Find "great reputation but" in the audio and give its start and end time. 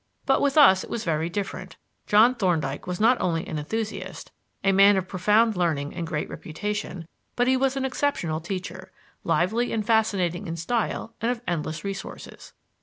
6.07-7.45